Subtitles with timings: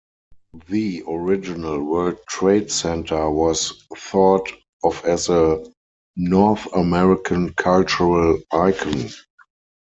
[0.67, 4.51] The original World Trade Center was thought
[4.83, 5.63] of as a
[6.15, 9.11] North American cultural icon.